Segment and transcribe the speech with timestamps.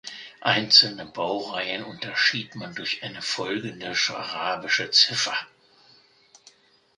[0.41, 5.37] Einzelne Baureihen unterschied man durch eine folgende arabische Ziffer.